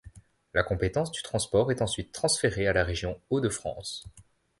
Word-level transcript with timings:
La 0.55 0.63
compétence 0.63 1.11
du 1.11 1.21
transport 1.21 1.69
est 1.71 1.83
ensuite 1.83 2.11
transférée 2.11 2.67
à 2.67 2.73
la 2.73 2.83
région 2.83 3.21
Hauts-de-France. 3.29 4.07